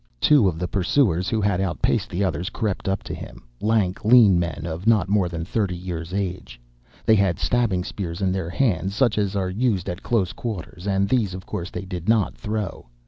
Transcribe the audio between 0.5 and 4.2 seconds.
the pursuers who had outpaced the others crept up to him—lank,